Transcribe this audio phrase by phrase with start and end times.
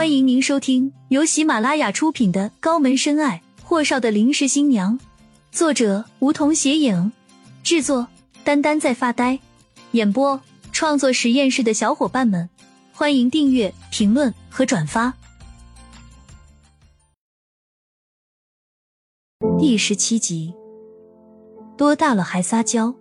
[0.00, 4.98] 欢迎您收听由喜马拉雅出品的《高门深爱：霍少的临时新娘》，
[5.52, 7.12] 作者梧桐斜影，
[7.62, 8.08] 制作
[8.42, 9.38] 丹丹在发呆，
[9.90, 10.40] 演播
[10.72, 12.48] 创作实验室的小伙伴们，
[12.94, 15.12] 欢迎订阅、评论和转发。
[19.58, 20.54] 第十七集，
[21.76, 22.94] 多大了还撒娇？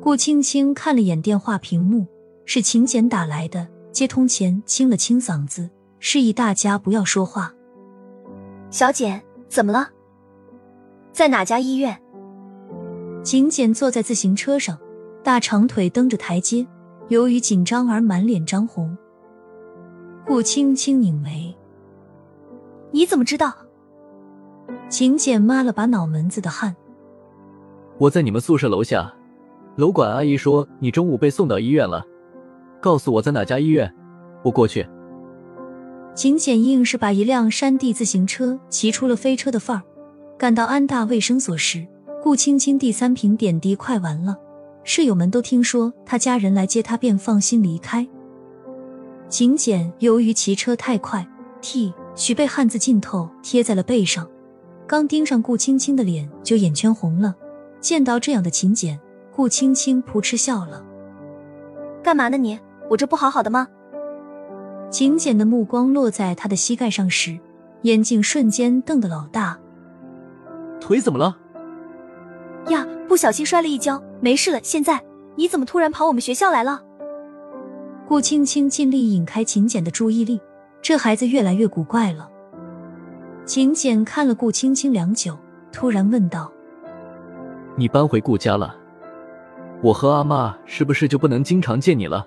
[0.00, 2.06] 顾青青看了眼电话屏幕，
[2.46, 3.73] 是秦简打来的。
[3.94, 5.70] 接通前，清了清嗓子，
[6.00, 7.54] 示意大家不要说话。
[8.68, 9.88] 小简，怎么了？
[11.12, 11.96] 在哪家医院？
[13.22, 14.76] 秦简坐在自行车上，
[15.22, 16.66] 大长腿蹬着台阶，
[17.06, 18.98] 由于紧张而满脸涨红。
[20.26, 21.56] 顾青青拧眉
[22.90, 23.54] ：“你怎么知道？”
[24.90, 26.74] 秦简抹了把脑门子的汗
[27.98, 29.14] ：“我在你们宿舍楼下，
[29.76, 32.04] 楼管阿姨说你中午被送到医院了。”
[32.84, 33.90] 告诉我在哪家医院，
[34.42, 34.86] 我过去。
[36.14, 39.82] 秦简硬是把一辆山地自行车骑出了飞车的范儿。
[40.36, 41.86] 赶到安大卫生所时，
[42.22, 44.36] 顾青青第三瓶点滴快完了，
[44.82, 48.06] 室友们都听说他家人来接他，便放心离开。
[49.30, 51.26] 秦简由于骑车太快
[51.62, 54.28] ，T 许被汗渍浸透，贴在了背上。
[54.86, 57.34] 刚盯上顾青青的脸，就眼圈红了。
[57.80, 59.00] 见到这样的秦简，
[59.34, 60.84] 顾青青扑哧笑了
[62.04, 63.68] ：“干嘛呢你？”我这不好好的吗？
[64.90, 67.38] 秦简的目光落在他的膝盖上时，
[67.82, 69.58] 眼睛瞬间瞪得老大。
[70.80, 71.36] 腿怎么了？
[72.68, 74.60] 呀，不小心摔了一跤，没事了。
[74.62, 75.02] 现在
[75.36, 76.82] 你怎么突然跑我们学校来了？
[78.06, 80.40] 顾青青尽力引开秦简的注意力，
[80.82, 82.28] 这孩子越来越古怪了。
[83.46, 85.36] 秦简看了顾青青良久，
[85.72, 86.52] 突然问道
[87.76, 88.76] ：“你搬回顾家了？
[89.82, 92.26] 我和阿妈是不是就不能经常见你了？”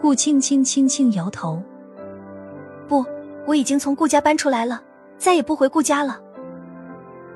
[0.00, 1.60] 顾青青轻轻摇头
[2.86, 3.04] ：“不，
[3.46, 4.82] 我已经从顾家搬出来了，
[5.18, 6.20] 再也不回顾家了。”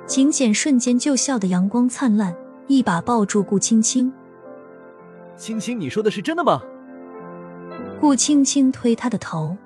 [0.06, 2.34] 秦简瞬间就笑得阳光灿烂，
[2.66, 4.12] 一把抱住顾青青
[5.36, 6.60] ：“青青，你说的是真的吗？”
[8.00, 9.56] 顾青青推他的头：“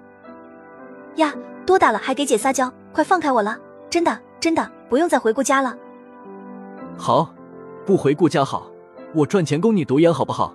[1.16, 1.34] 呀，
[1.66, 2.72] 多大了还给姐撒娇？
[2.92, 3.58] 快放开我了！
[3.90, 5.76] 真的，真的，不用再回顾家了。
[6.96, 7.34] ”“好，
[7.84, 8.70] 不回顾家好，
[9.14, 10.54] 我赚钱供你读研，好不好？”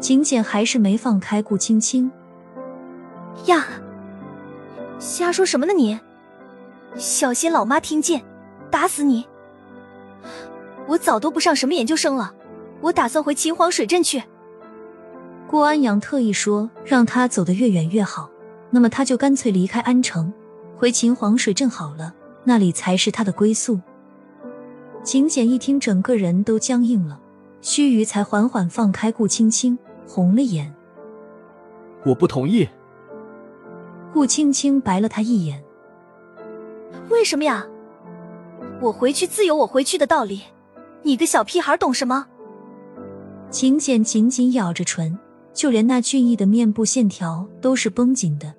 [0.00, 2.10] 秦简还是没放开顾青青。
[3.46, 3.66] 呀，
[4.98, 5.98] 瞎说什么呢你？
[6.96, 8.22] 小心老妈听见，
[8.70, 9.26] 打死你！
[10.88, 12.34] 我早都不上什么研究生了，
[12.80, 14.22] 我打算回秦皇水镇去。
[15.46, 18.30] 顾安阳特意说让他走得越远越好，
[18.70, 20.32] 那么他就干脆离开安城，
[20.76, 23.78] 回秦皇水镇好了，那里才是他的归宿。
[25.04, 27.20] 秦简一听，整个人都僵硬了，
[27.60, 29.78] 须臾才缓缓放开顾青青。
[30.12, 30.74] 红了眼，
[32.04, 32.68] 我不同意。
[34.12, 35.62] 顾青青白了他一眼。
[37.10, 37.64] 为什么呀？
[38.80, 40.42] 我回去自有我回去的道理，
[41.04, 42.26] 你个小屁孩懂什么？
[43.50, 45.16] 秦简紧紧咬着唇，
[45.54, 48.56] 就连那俊逸的面部线条都是绷紧的，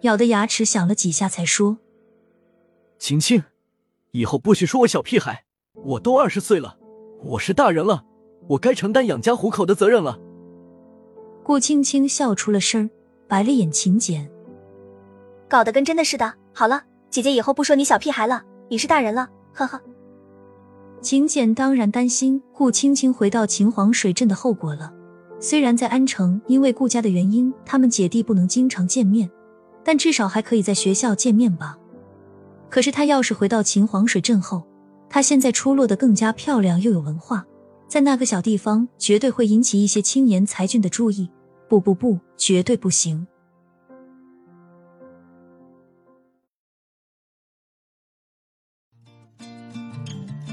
[0.00, 1.76] 咬的牙齿响了几下，才说
[2.98, 3.44] ：“青青，
[4.12, 5.44] 以后不许说我小屁孩，
[5.74, 6.78] 我都二十岁了，
[7.22, 8.06] 我是大人了，
[8.48, 10.18] 我该承担养家糊口的责任了。”
[11.44, 12.88] 顾青青笑出了声，
[13.28, 14.26] 白了眼秦简，
[15.46, 16.32] 搞得跟真的似的。
[16.54, 19.78] 好了，姐姐以后不说你小屁孩了，你是大人了，呵呵。
[21.02, 24.90] 秦简当然担心顾青青回到秦皇水镇的后果了。
[25.38, 29.30] 虽然在安城，因为顾家的原因，他们姐弟不能经常见面，
[29.84, 31.76] 但至少还可以在学校见面吧。
[32.70, 34.66] 可是他要是回到秦皇水镇后，
[35.10, 37.44] 他现在出落的更加漂亮又有文化。
[37.86, 41.30] 在那个小地方，绝对会引起一些青年才俊的注意。
[41.74, 43.26] 不不不，绝对不行！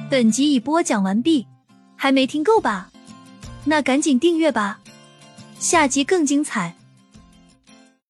[0.10, 1.46] 本集已播讲完毕，
[1.96, 2.92] 还没听够吧？
[3.66, 4.80] 那赶紧订阅吧，
[5.60, 6.76] 下集更精彩。